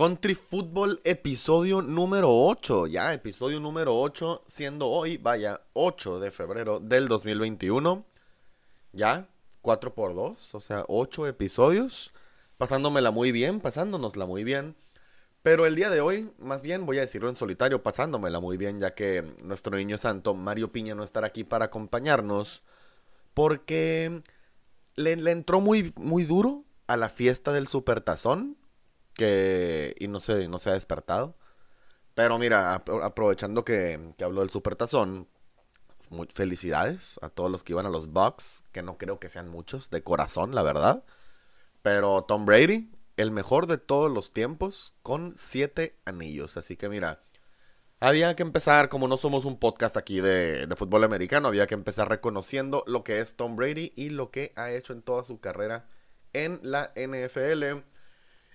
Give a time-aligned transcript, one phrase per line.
[0.00, 6.80] Country Football episodio número 8, ya episodio número 8, siendo hoy, vaya, 8 de febrero
[6.80, 8.06] del 2021.
[8.94, 9.28] Ya,
[9.60, 12.12] 4 por 2, o sea, 8 episodios,
[12.56, 14.74] pasándomela muy bien, pasándonosla muy bien.
[15.42, 18.80] Pero el día de hoy, más bien voy a decirlo en solitario, pasándomela muy bien,
[18.80, 22.62] ya que nuestro niño santo, Mario Piña, no estará aquí para acompañarnos,
[23.34, 24.22] porque
[24.96, 28.56] le, entró muy, muy duro a la fiesta del Supertazón
[29.98, 31.36] y no se, no se ha despertado.
[32.14, 35.28] Pero mira, aprovechando que, que habló del Supertazón,
[36.10, 39.48] muy felicidades a todos los que iban a los Bucks, que no creo que sean
[39.48, 41.04] muchos, de corazón, la verdad.
[41.82, 46.56] Pero Tom Brady, el mejor de todos los tiempos, con siete anillos.
[46.56, 47.22] Así que mira,
[48.00, 51.74] había que empezar, como no somos un podcast aquí de, de fútbol americano, había que
[51.74, 55.40] empezar reconociendo lo que es Tom Brady y lo que ha hecho en toda su
[55.40, 55.86] carrera
[56.32, 57.82] en la NFL.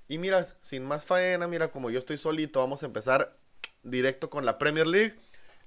[0.08, 3.38] Y mira, sin más faena, mira, como yo estoy solito, vamos a empezar
[3.84, 5.16] directo con la Premier League.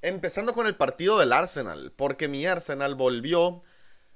[0.00, 3.62] Empezando con el partido del Arsenal, porque mi Arsenal volvió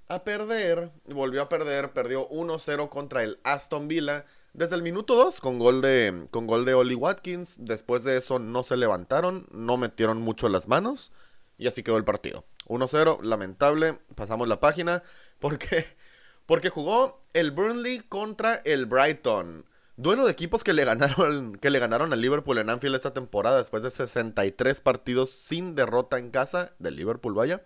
[0.09, 5.41] a perder, volvió a perder, perdió 1-0 contra el Aston Villa desde el minuto 2
[5.41, 7.57] con gol de con gol de Oli Watkins.
[7.59, 11.13] Después de eso no se levantaron, no metieron mucho las manos
[11.59, 12.45] y así quedó el partido.
[12.67, 15.03] 1-0, lamentable, pasamos la página
[15.39, 15.87] porque
[16.47, 19.65] porque jugó el Burnley contra el Brighton.
[20.03, 23.59] Duelo de equipos que le ganaron, que le ganaron al Liverpool en Anfield esta temporada
[23.59, 27.63] después de 63 partidos sin derrota en casa del Liverpool, vaya.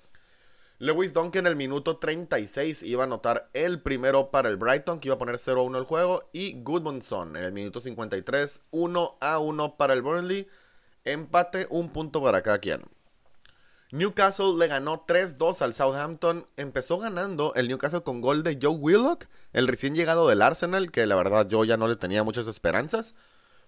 [0.79, 5.09] Lewis Dunk en el minuto 36 iba a anotar el primero para el Brighton, que
[5.09, 6.29] iba a poner 0-1 el juego.
[6.35, 10.47] Y Goodmanson en el minuto 53, 1-1 para el Burnley.
[11.07, 12.83] Empate, un punto para cada quien.
[13.97, 16.47] Newcastle le ganó 3-2 al Southampton.
[16.59, 19.25] Empezó ganando el Newcastle con gol de Joe Willock,
[19.55, 23.15] el recién llegado del Arsenal, que la verdad yo ya no le tenía muchas esperanzas.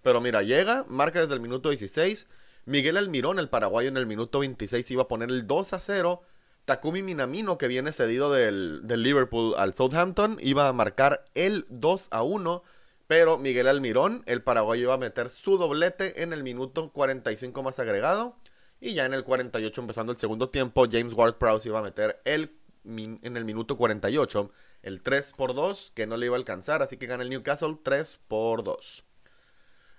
[0.02, 2.28] Pero mira, llega, marca desde el minuto 16.
[2.66, 6.22] Miguel Almirón, el paraguayo, en el minuto 26 iba a poner el 2 0.
[6.66, 12.62] Takumi Minamino, que viene cedido del, Liverpool al Southampton, iba a marcar el 2 1.
[13.06, 17.78] Pero Miguel Almirón, el paraguayo, iba a meter su doblete en el minuto 45 más
[17.78, 18.36] agregado.
[18.80, 22.56] Y ya en el 48, empezando el segundo tiempo, James Ward-Prowse iba a meter el,
[22.84, 24.50] en el minuto 48
[24.82, 27.78] el 3 por 2, que no le iba a alcanzar, así que gana el Newcastle
[27.82, 29.04] 3 por 2.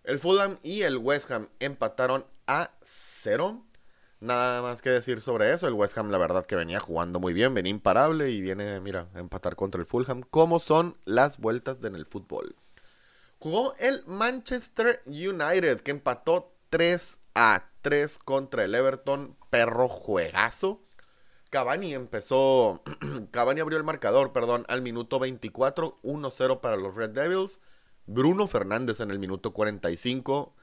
[0.04, 3.66] El Fulham y el West Ham empataron a 0.
[4.22, 5.68] Nada más que decir sobre eso.
[5.68, 9.08] El West Ham, la verdad, que venía jugando muy bien, venía imparable y viene, mira,
[9.14, 10.24] a empatar contra el Fulham.
[10.30, 12.56] ¿Cómo son las vueltas en el fútbol?
[13.40, 19.36] Jugó el Manchester United, que empató 3 a 3 contra el Everton.
[19.50, 20.82] Perro juegazo.
[21.50, 22.84] Cavani empezó.
[23.32, 26.00] Cavani abrió el marcador, perdón, al minuto 24.
[26.04, 27.60] 1-0 para los Red Devils.
[28.06, 30.54] Bruno Fernández en el minuto 45.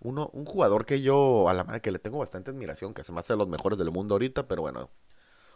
[0.00, 3.12] Uno, un jugador que yo, a la madre, que le tengo bastante admiración, que se
[3.12, 4.90] me hace de los mejores del mundo ahorita, pero bueno,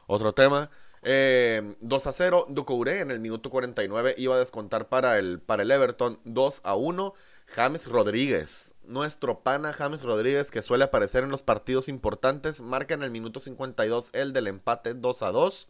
[0.07, 0.71] otro tema.
[1.03, 5.63] Eh, 2 a 0, Ducouré en el minuto 49 iba a descontar para el, para
[5.63, 7.15] el Everton 2 a 1.
[7.47, 13.03] James Rodríguez, nuestro pana James Rodríguez que suele aparecer en los partidos importantes, marca en
[13.03, 15.69] el minuto 52 el del empate 2 a 2.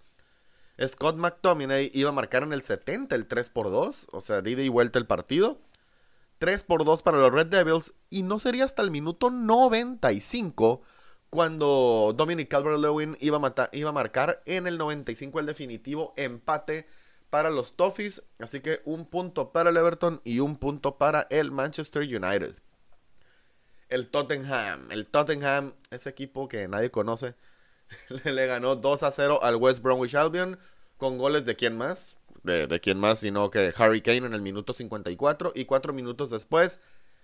[0.86, 4.50] Scott McTominay iba a marcar en el 70 el 3 por 2, o sea, de
[4.50, 5.58] y vuelta el partido.
[6.38, 10.82] 3 por 2 para los Red Devils y no sería hasta el minuto 95
[11.30, 16.86] cuando Dominic Calvert-Lewin iba, iba a marcar en el 95 el definitivo empate
[17.30, 18.22] para los Toffees.
[18.38, 22.54] Así que un punto para el Everton y un punto para el Manchester United.
[23.88, 24.90] El Tottenham.
[24.90, 27.34] El Tottenham, ese equipo que nadie conoce,
[28.24, 30.58] le ganó 2 a 0 al West Bromwich Albion.
[30.96, 32.16] Con goles de quién más?
[32.42, 35.52] De, de quién más, sino que Harry Kane en el minuto 54.
[35.54, 36.80] Y cuatro minutos después,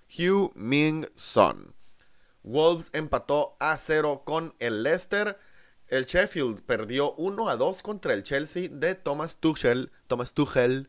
[0.08, 1.73] Hugh Ming Son.
[2.44, 5.38] Wolves empató a 0 con el Leicester.
[5.88, 10.88] El Sheffield perdió 1 a 2 contra el Chelsea de Thomas Tuchel, Thomas Tuchel,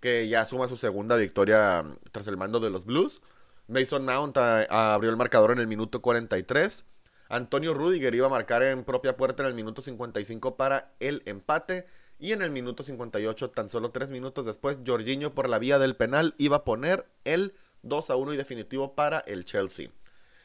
[0.00, 3.22] que ya suma su segunda victoria mm, tras el mando de los Blues.
[3.68, 6.86] Mason Mount ah, abrió el marcador en el minuto 43.
[7.28, 11.86] Antonio Rudiger iba a marcar en propia puerta en el minuto 55 para el empate.
[12.18, 15.96] Y en el minuto 58, tan solo tres minutos después, Jorginho por la vía del
[15.96, 19.90] penal iba a poner el 2 a 1 y definitivo para el Chelsea.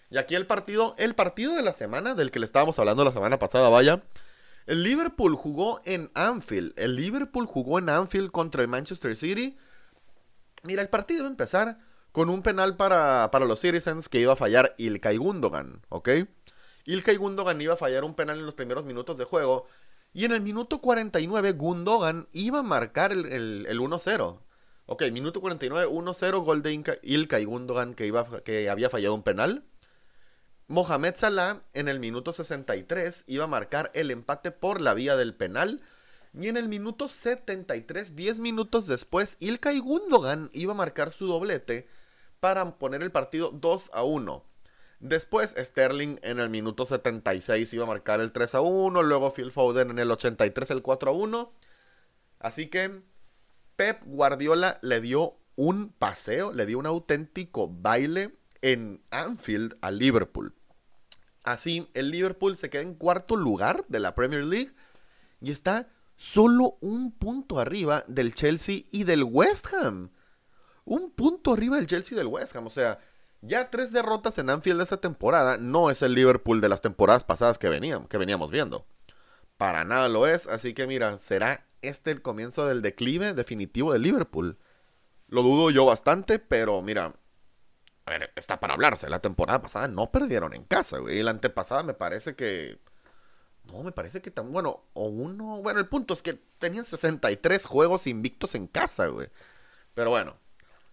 [0.10, 3.12] Y aquí el partido, el partido de la semana, del que le estábamos hablando la
[3.12, 4.04] semana pasada, vaya.
[4.66, 6.74] El Liverpool jugó en Anfield.
[6.78, 9.58] El Liverpool jugó en Anfield contra el Manchester City.
[10.64, 11.80] Mira, el partido iba a empezar
[12.12, 16.10] con un penal para, para los Citizens que iba a fallar Ilkay Gundogan, ¿ok?
[16.86, 19.68] Ilkay Gundogan iba a fallar un penal en los primeros minutos de juego.
[20.14, 23.26] Y en el minuto 49, Gundogan iba a marcar el,
[23.68, 24.40] el, 1-0.
[24.86, 29.64] Ok, minuto 49, 1-0, gol de Ilkay Gundogan que, iba, que había fallado un penal.
[30.70, 35.34] Mohamed Salah en el minuto 63 iba a marcar el empate por la vía del
[35.34, 35.82] penal.
[36.38, 41.88] Y en el minuto 73, 10 minutos después, Ilkay Gundogan iba a marcar su doblete
[42.42, 44.44] para poner el partido 2 a 1.
[45.00, 49.52] Después Sterling en el minuto 76 iba a marcar el 3 a 1, luego Phil
[49.52, 51.54] Foden en el 83 el 4 a 1.
[52.40, 53.02] Así que
[53.78, 60.57] Pep Guardiola le dio un paseo, le dio un auténtico baile en Anfield a Liverpool.
[61.48, 64.74] Así, el Liverpool se queda en cuarto lugar de la Premier League
[65.40, 70.10] y está solo un punto arriba del Chelsea y del West Ham.
[70.84, 72.68] Un punto arriba del Chelsea y del West Ham.
[72.68, 73.00] O sea,
[73.40, 77.58] ya tres derrotas en Anfield esta temporada no es el Liverpool de las temporadas pasadas
[77.58, 78.86] que, veníamos, que veníamos viendo.
[79.56, 80.48] Para nada lo es.
[80.48, 84.58] Así que mira, ¿será este el comienzo del declive definitivo de Liverpool?
[85.30, 87.16] Lo dudo yo bastante, pero mira,
[88.08, 89.10] a ver, está para hablarse.
[89.10, 91.20] La temporada pasada no perdieron en casa, güey.
[91.20, 92.80] Y la antepasada me parece que.
[93.66, 94.86] No, me parece que tan bueno.
[94.94, 95.62] O uno.
[95.62, 99.28] Bueno, el punto es que tenían 63 juegos invictos en casa, güey.
[99.94, 100.38] Pero bueno.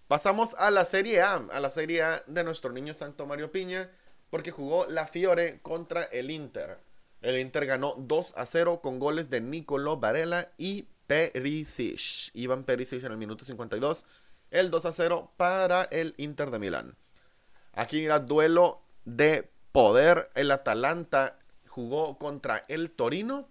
[0.08, 1.34] Pasamos a la Serie A.
[1.52, 3.90] A la Serie A de nuestro niño Santo Mario Piña.
[4.28, 6.78] Porque jugó la Fiore contra el Inter.
[7.22, 12.34] El Inter ganó 2 a 0 con goles de Nicolo Varela y Perisic.
[12.34, 14.04] Iván Perisic en el minuto 52.
[14.50, 16.96] El 2 a 0 para el Inter de Milán.
[17.74, 20.30] Aquí era duelo de poder.
[20.34, 23.48] El Atalanta jugó contra el Torino.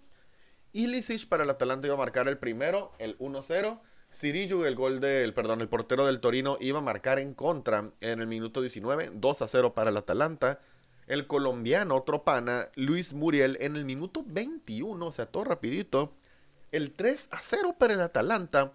[0.72, 3.80] Y Lisic para el Atalanta iba a marcar el primero, el 1-0.
[4.12, 8.20] Cirillo, el gol del, perdón, el portero del Torino iba a marcar en contra en
[8.20, 10.60] el minuto 19, 2 a 0 para el Atalanta.
[11.06, 16.12] El colombiano Tropana, Luis Muriel en el minuto 21, o sea, todo rapidito.
[16.72, 18.72] El 3 a 0 para el Atalanta.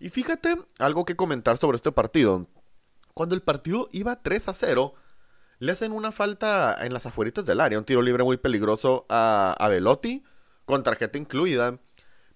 [0.00, 2.46] Y fíjate algo que comentar sobre este partido.
[3.18, 4.94] Cuando el partido iba 3 a 0,
[5.58, 9.56] le hacen una falta en las afueritas del área, un tiro libre muy peligroso a,
[9.58, 10.22] a Velotti,
[10.66, 11.80] con tarjeta incluida.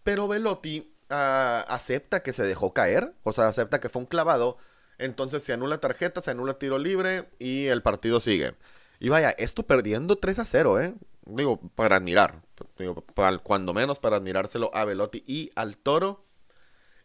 [0.02, 4.56] Pero Velotti ah, acepta que se dejó caer, o sea, acepta que fue un clavado.
[4.99, 8.56] Entonces se anula tarjeta, se anula tiro libre y el partido sigue.
[8.99, 10.94] Y vaya, esto perdiendo 3 a 0, ¿eh?
[11.26, 12.43] Digo, para admirar.
[12.76, 13.05] Digo,
[13.44, 16.25] cuando menos para admirárselo a Velotti y al Toro.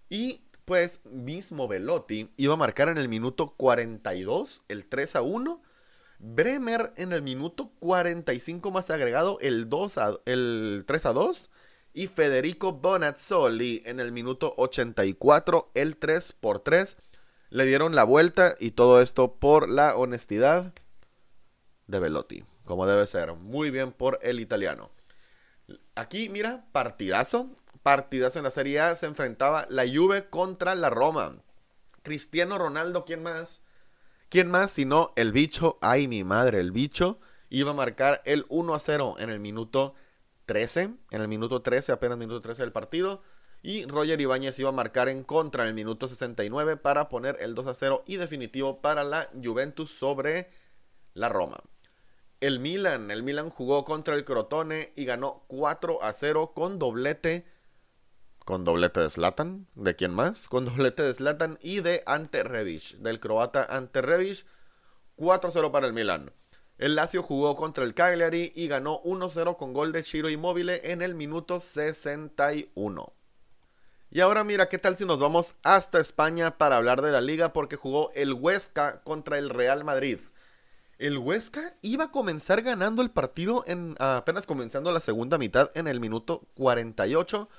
[0.09, 5.61] Y pues mismo Velotti iba a marcar en el minuto 42 el 3 a 1.
[6.19, 11.49] Bremer en el minuto 45 más agregado el, 2 a, el 3 a 2.
[11.93, 16.97] Y Federico Bonazzoli en el minuto 84 el 3 por 3.
[17.49, 20.73] Le dieron la vuelta y todo esto por la honestidad
[21.87, 22.43] de Velotti.
[22.65, 23.31] Como debe ser.
[23.35, 24.91] Muy bien por el italiano.
[25.95, 27.55] Aquí, mira, partidazo
[27.87, 31.37] partidazo en la Serie A se enfrentaba la Juve contra la Roma.
[32.03, 33.63] Cristiano Ronaldo, ¿quién más?
[34.27, 35.77] ¿Quién más sino el bicho?
[35.79, 39.95] Ay, mi madre, el bicho iba a marcar el 1 a 0 en el minuto
[40.47, 43.21] 13, en el minuto 13, apenas minuto 13 del partido.
[43.61, 47.55] Y Roger Ibáñez iba a marcar en contra en el minuto 69 para poner el
[47.55, 50.49] 2 a 0 y definitivo para la Juventus sobre
[51.13, 51.63] la Roma.
[52.41, 57.45] El Milan, el Milan jugó contra el Crotone y ganó 4 a 0 con doblete
[58.47, 59.67] con doblete de Zlatan.
[59.75, 60.47] ¿De quién más?
[60.47, 64.45] Con doblete de Zlatan y de Ante Rebic, del croata Ante Rebic.
[65.17, 66.31] 4-0 para el Milan.
[66.77, 71.01] El Lazio jugó contra el Cagliari y ganó 1-0 con gol de Chiro Immobile en
[71.01, 73.11] el minuto 61.
[74.11, 77.51] Y ahora mira, ¿qué tal si nos vamos hasta España para hablar de la liga?
[77.51, 80.19] Porque jugó el Huesca contra el Real Madrid.
[80.99, 85.89] El Huesca iba a comenzar ganando el partido en apenas comenzando la segunda mitad en
[85.89, 87.49] el minuto 48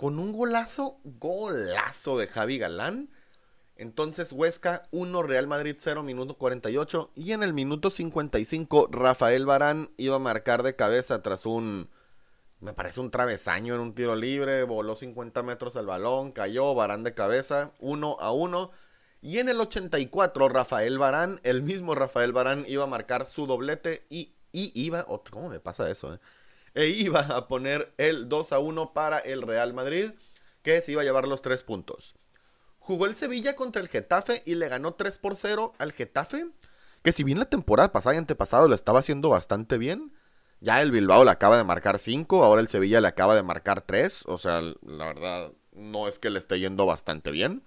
[0.00, 3.10] con un golazo, golazo de Javi Galán.
[3.76, 7.10] Entonces Huesca 1, Real Madrid 0, minuto 48.
[7.14, 11.90] Y en el minuto 55 Rafael Barán iba a marcar de cabeza tras un,
[12.60, 14.62] me parece un travesaño en un tiro libre.
[14.62, 18.70] Voló 50 metros el balón, cayó Barán de cabeza 1 a 1.
[19.20, 24.06] Y en el 84 Rafael Barán, el mismo Rafael Barán iba a marcar su doblete
[24.08, 26.14] y, y iba, ¿cómo me pasa eso?
[26.14, 26.18] Eh?
[26.74, 30.12] E iba a poner el 2 a 1 para el Real Madrid,
[30.62, 32.14] que se iba a llevar los tres puntos.
[32.78, 36.46] Jugó el Sevilla contra el Getafe y le ganó 3 por 0 al Getafe.
[37.02, 40.12] Que si bien la temporada pasada y antepasado lo estaba haciendo bastante bien,
[40.60, 43.82] ya el Bilbao le acaba de marcar 5, ahora el Sevilla le acaba de marcar
[43.82, 44.24] 3.
[44.26, 47.62] O sea, la verdad, no es que le esté yendo bastante bien.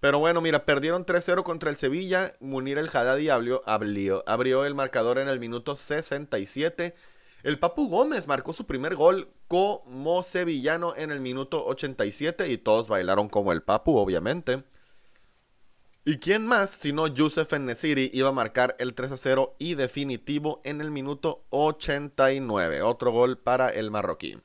[0.00, 2.32] Pero bueno, mira, perdieron 3-0 contra el Sevilla.
[2.40, 6.94] Munir el Haddadi abrió, abrió, el marcador en el minuto 67.
[7.46, 12.88] El Papu Gómez marcó su primer gol como sevillano en el minuto 87 y todos
[12.88, 14.64] bailaron como el Papu, obviamente.
[16.04, 20.80] ¿Y quién más sino Yusef Nesiri iba a marcar el 3 0 y definitivo en
[20.80, 22.82] el minuto 89?
[22.82, 24.36] Otro gol para el marroquí.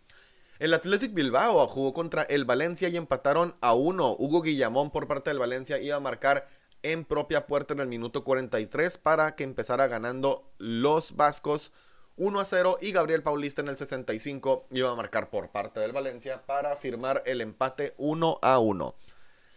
[0.60, 4.16] El Athletic Bilbao jugó contra el Valencia y empataron a uno.
[4.16, 6.48] Hugo Guillamón por parte del Valencia iba a marcar
[6.84, 11.72] en propia puerta en el minuto 43 para que empezara ganando los vascos
[12.18, 15.92] 1 a 0 y Gabriel Paulista en el 65 iba a marcar por parte del
[15.92, 18.96] Valencia para firmar el empate 1 a 1.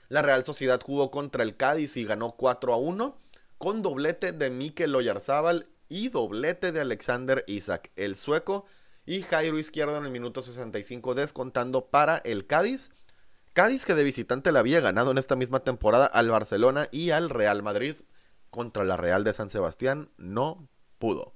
[0.08, 3.18] La Real Sociedad jugó contra el Cádiz y ganó 4 a 1
[3.58, 8.66] con doblete de Mikel Oyarzábal y doblete de Alexander Isaac, el sueco,
[9.06, 12.90] y Jairo Izquierdo en el minuto 65 descontando para el Cádiz.
[13.52, 17.30] Cádiz que de visitante le había ganado en esta misma temporada al Barcelona y al
[17.30, 17.96] Real Madrid
[18.50, 20.68] contra la Real de San Sebastián no
[20.98, 21.33] pudo.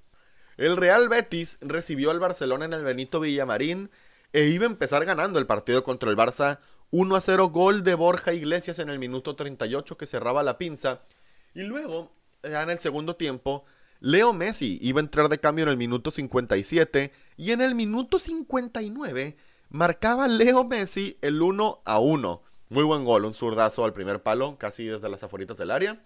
[0.59, 3.91] El Real Betis recibió al Barcelona en el Benito Villamarín
[4.33, 6.59] e iba a empezar ganando el partido contra el Barça
[6.91, 11.03] 1 a 0 gol de Borja Iglesias en el minuto 38 que cerraba la pinza.
[11.55, 12.11] Y luego,
[12.43, 13.67] ya en el segundo tiempo,
[14.00, 18.19] Leo Messi iba a entrar de cambio en el minuto 57 y en el minuto
[18.19, 19.37] 59
[19.69, 22.43] marcaba Leo Messi el 1 a 1.
[22.71, 26.03] Muy buen gol, un zurdazo al primer palo, casi desde las aforitas del área.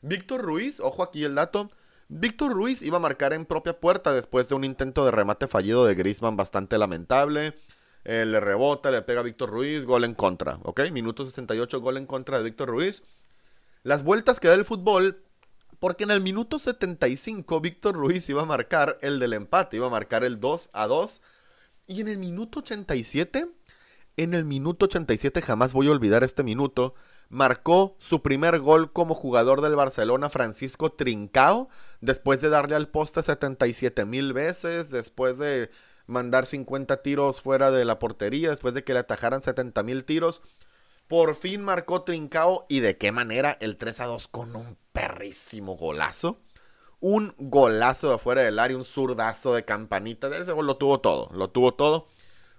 [0.00, 1.70] Víctor Ruiz, ojo aquí el dato,
[2.12, 5.86] Víctor Ruiz iba a marcar en propia puerta después de un intento de remate fallido
[5.86, 7.54] de Griezmann bastante lamentable.
[8.02, 10.90] Eh, le rebota, le pega a Víctor Ruiz, gol en contra, ¿ok?
[10.90, 13.04] Minuto 68, gol en contra de Víctor Ruiz.
[13.84, 15.22] Las vueltas que da el fútbol,
[15.78, 19.90] porque en el minuto 75 Víctor Ruiz iba a marcar el del empate, iba a
[19.90, 21.22] marcar el 2 a 2.
[21.86, 23.46] Y en el minuto 87,
[24.16, 26.94] en el minuto 87, jamás voy a olvidar este minuto,
[27.28, 31.68] marcó su primer gol como jugador del Barcelona Francisco Trincao,
[32.00, 35.70] después de darle al poste 77 mil veces, después de
[36.06, 40.42] mandar 50 tiros fuera de la portería después de que le atajaran 70 mil tiros.
[41.06, 45.76] Por fin marcó Trincao y de qué manera el 3 a 2 con un perrísimo
[45.76, 46.38] golazo.
[47.00, 50.28] Un golazo de afuera del área, un zurdazo de campanita.
[50.28, 52.06] De ese gol lo tuvo todo, lo tuvo todo.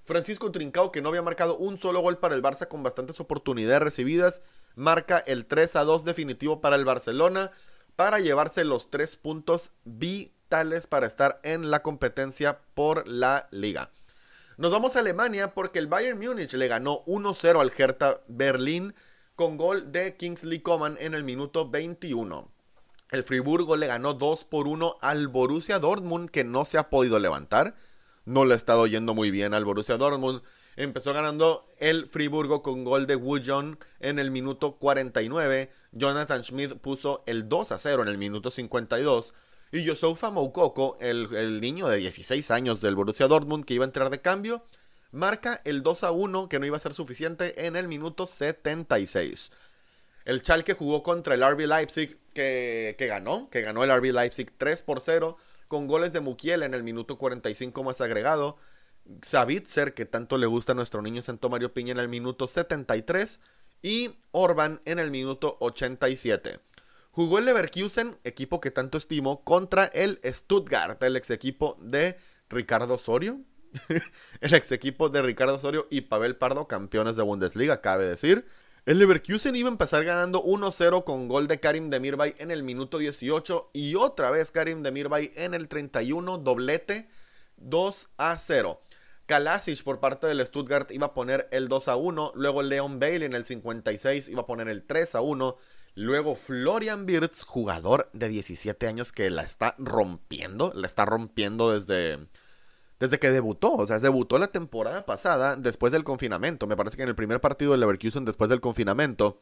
[0.03, 3.83] Francisco Trincao, que no había marcado un solo gol para el Barça con bastantes oportunidades
[3.83, 4.41] recibidas,
[4.75, 7.51] marca el 3 a 2 definitivo para el Barcelona
[7.95, 13.91] para llevarse los tres puntos vitales para estar en la competencia por la liga.
[14.57, 18.93] Nos vamos a Alemania porque el Bayern Múnich le ganó 1-0 al Hertha Berlín
[19.35, 22.47] con gol de Kingsley Coman en el minuto 21.
[23.11, 27.17] El Friburgo le ganó 2 por 1 al Borussia Dortmund que no se ha podido
[27.17, 27.75] levantar.
[28.25, 30.41] No le ha estado yendo muy bien al Borussia Dortmund.
[30.75, 35.71] Empezó ganando el Friburgo con gol de Wujon en el minuto 49.
[35.91, 39.33] Jonathan Schmidt puso el 2 a 0 en el minuto 52.
[39.73, 43.87] Y Yosoufa Moukoko, el, el niño de 16 años del Borussia Dortmund que iba a
[43.87, 44.63] entrar de cambio,
[45.11, 49.51] marca el 2 a 1 que no iba a ser suficiente en el minuto 76.
[50.23, 54.51] El Schalke jugó contra el RB Leipzig que, que, ganó, que ganó el RB Leipzig
[54.57, 55.37] 3 por 0
[55.67, 58.57] con goles de Mukiel en el minuto 45 más agregado.
[59.21, 63.41] Savitzer, que tanto le gusta a nuestro niño Santo Mario Piña en el minuto 73
[63.81, 66.59] y Orban en el minuto 87.
[67.11, 72.17] Jugó el Leverkusen, equipo que tanto estimo, contra el Stuttgart, el ex equipo de
[72.49, 73.41] Ricardo Osorio.
[74.41, 78.45] el ex equipo de Ricardo Osorio y Pavel Pardo, campeones de Bundesliga, cabe decir.
[78.85, 82.97] El Leverkusen iba a empezar ganando 1-0 con gol de Karim Demirbay en el minuto
[82.97, 87.07] 18 y otra vez Karim Demirbay en el 31, doblete
[87.61, 88.79] 2-0.
[89.31, 93.45] Kalasic por parte del Stuttgart iba a poner el 2-1, luego Leon Bailey en el
[93.45, 95.55] 56 iba a poner el 3-1
[95.95, 102.27] Luego Florian Wirtz, jugador de 17 años que la está rompiendo, la está rompiendo desde,
[102.99, 103.73] desde que debutó.
[103.73, 106.65] O sea, debutó la temporada pasada después del confinamiento.
[106.65, 109.41] Me parece que en el primer partido del Leverkusen después del confinamiento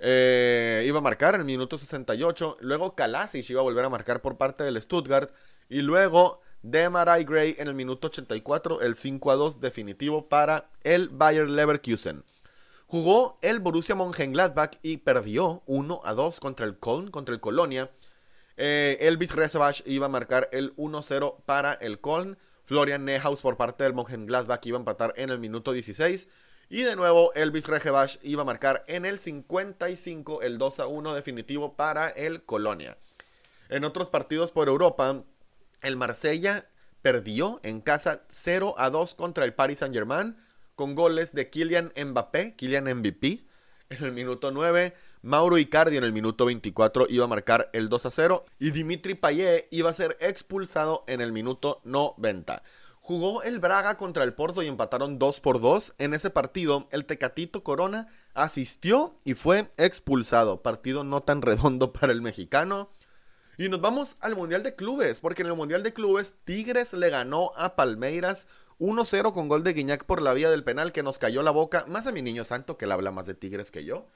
[0.00, 2.56] eh, iba a marcar en el minuto 68.
[2.60, 5.32] Luego Kalasic iba a volver a marcar por parte del Stuttgart.
[5.68, 11.08] Y luego Demarai Gray en el minuto 84, el 5 a 2 definitivo para el
[11.08, 12.24] Bayer Leverkusen.
[12.86, 17.90] Jugó el Borussia Mönchengladbach y perdió 1 a 2 contra el Köln, contra el Colonia.
[18.56, 22.38] Eh, Elvis Resebach iba a marcar el 1-0 para el Köln.
[22.64, 26.28] Florian Nehaus por parte del Mönchengladbach iba a empatar en el minuto 16.
[26.70, 31.14] Y de nuevo, Elvis Rejevash iba a marcar en el 55 el 2 a 1
[31.14, 32.98] definitivo para el Colonia.
[33.70, 35.22] En otros partidos por Europa,
[35.82, 36.68] el Marsella
[37.02, 40.36] perdió en casa 0 a 2 contra el Paris Saint-Germain
[40.74, 43.44] con goles de Kylian Mbappé, Kylian MVP,
[43.90, 44.94] en el minuto 9.
[45.22, 49.14] Mauro Icardi en el minuto 24 iba a marcar el 2 a 0 y Dimitri
[49.14, 52.62] Payet iba a ser expulsado en el minuto 90.
[53.00, 55.94] Jugó el Braga contra el Porto y empataron 2 por 2.
[55.98, 60.62] En ese partido, el Tecatito Corona asistió y fue expulsado.
[60.62, 62.90] Partido no tan redondo para el mexicano.
[63.60, 67.10] Y nos vamos al Mundial de Clubes, porque en el Mundial de Clubes Tigres le
[67.10, 68.46] ganó a Palmeiras
[68.78, 71.84] 1-0 con gol de Guiñac por la vía del penal que nos cayó la boca,
[71.88, 74.06] más a mi niño santo que él habla más de Tigres que yo.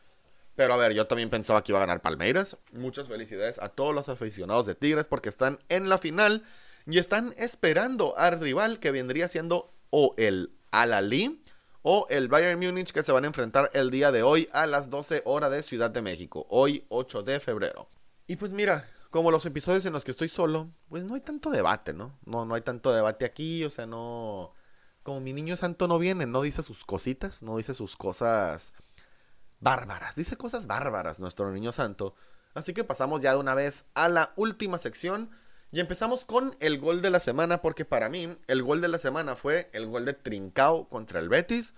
[0.54, 2.56] Pero a ver, yo también pensaba que iba a ganar Palmeiras.
[2.70, 6.44] Muchas felicidades a todos los aficionados de Tigres porque están en la final
[6.86, 11.42] y están esperando al rival que vendría siendo o el Al-Ali
[11.82, 14.88] o el Bayern Múnich que se van a enfrentar el día de hoy a las
[14.88, 17.88] 12 horas de Ciudad de México, hoy 8 de febrero.
[18.28, 21.50] Y pues mira, como los episodios en los que estoy solo, pues no hay tanto
[21.50, 22.18] debate, ¿no?
[22.24, 24.54] No, no hay tanto debate aquí, o sea, no...
[25.02, 28.72] Como mi niño santo no viene, no dice sus cositas, no dice sus cosas
[29.60, 32.14] bárbaras, dice cosas bárbaras nuestro niño santo.
[32.54, 35.30] Así que pasamos ya de una vez a la última sección
[35.72, 38.98] y empezamos con el gol de la semana, porque para mí el gol de la
[38.98, 41.74] semana fue el gol de Trincao contra el Betis.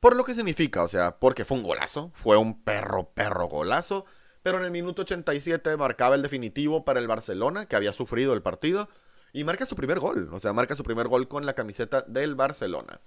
[0.00, 4.06] Por lo que significa, o sea, porque fue un golazo, fue un perro, perro golazo
[4.44, 8.42] pero en el minuto 87 marcaba el definitivo para el Barcelona, que había sufrido el
[8.42, 8.90] partido,
[9.32, 12.34] y marca su primer gol, o sea, marca su primer gol con la camiseta del
[12.34, 13.00] Barcelona.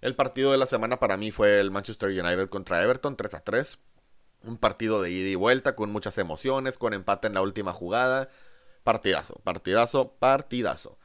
[0.00, 3.40] El partido de la semana para mí fue el Manchester United contra Everton, 3 a
[3.40, 3.78] 3.
[4.42, 8.28] Un partido de ida y vuelta, con muchas emociones, con empate en la última jugada.
[8.82, 10.98] Partidazo, partidazo, partidazo.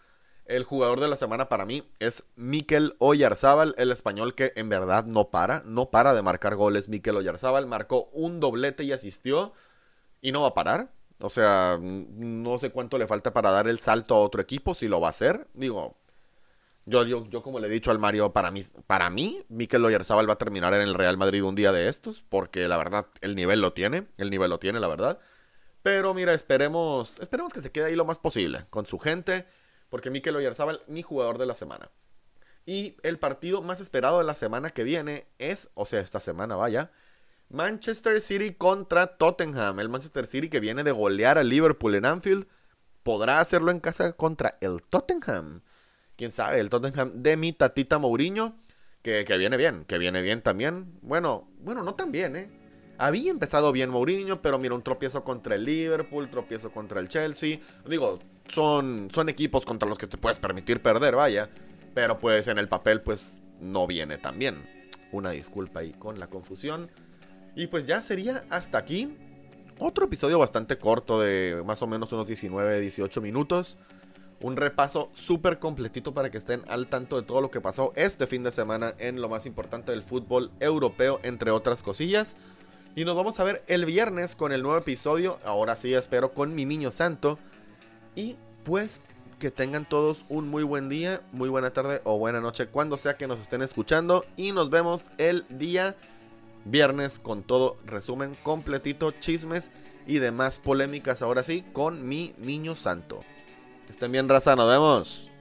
[0.46, 5.06] El jugador de la semana para mí es Mikel Oyarzábal, el español que en verdad
[5.06, 6.90] no para, no para de marcar goles.
[6.90, 9.54] Mikel Oyarzábal marcó un doblete y asistió
[10.22, 10.92] y no va a parar.
[11.20, 14.88] O sea, no sé cuánto le falta para dar el salto a otro equipo, si
[14.88, 15.48] lo va a hacer.
[15.54, 15.98] Digo,
[16.86, 20.30] yo, yo, yo como le he dicho al Mario, para mí, para mí, Mikel Oyarzabal
[20.30, 23.36] va a terminar en el Real Madrid un día de estos, porque la verdad, el
[23.36, 25.20] nivel lo tiene, el nivel lo tiene, la verdad.
[25.82, 29.46] Pero mira, esperemos, esperemos que se quede ahí lo más posible, con su gente,
[29.90, 31.90] porque Mikel Oyarzabal, mi jugador de la semana.
[32.66, 36.56] Y el partido más esperado de la semana que viene es, o sea, esta semana
[36.56, 36.92] vaya,
[37.50, 39.80] Manchester City contra Tottenham.
[39.80, 42.48] El Manchester City que viene de golear a Liverpool en Anfield.
[43.04, 45.62] ¿Podrá hacerlo en casa contra el Tottenham?
[46.16, 48.56] Quién sabe, el Tottenham de mi tatita Mourinho.
[49.02, 50.98] Que, viene bien, que viene bien también.
[51.04, 52.50] Bueno, bueno, no tan bien, ¿eh?
[52.98, 57.60] Había empezado bien Mourinho, pero mira, un tropiezo contra el Liverpool, tropiezo contra el Chelsea.
[57.86, 58.18] Digo,
[58.52, 61.50] son, son equipos contra los que te puedes permitir perder, vaya.
[61.94, 64.68] Pero pues en el papel, pues no viene tan bien.
[65.12, 66.90] Una disculpa ahí con la confusión.
[67.56, 69.18] Y pues ya sería hasta aquí.
[69.80, 73.78] Otro episodio bastante corto de más o menos unos 19, 18 minutos.
[74.42, 78.28] Un repaso súper completito para que estén al tanto de todo lo que pasó este
[78.28, 82.36] fin de semana en lo más importante del fútbol europeo, entre otras cosillas.
[82.96, 85.40] Y nos vamos a ver el viernes con el nuevo episodio.
[85.46, 87.40] Ahora sí, espero con mi niño santo.
[88.16, 89.02] Y pues
[89.40, 93.18] que tengan todos un muy buen día, muy buena tarde o buena noche, cuando sea
[93.18, 94.26] que nos estén escuchando.
[94.36, 95.96] Y nos vemos el día
[96.66, 99.72] viernes con todo resumen completito, chismes
[100.06, 103.24] y demás polémicas ahora sí con mi niño santo.
[103.90, 105.32] Estén bien, raza, nos vemos.